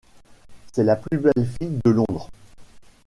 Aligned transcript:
C’est 0.73 0.83
la 0.83 0.95
plus 0.95 1.19
belle 1.19 1.45
fille 1.59 1.79
de 1.85 1.91
Londres. 1.91 2.31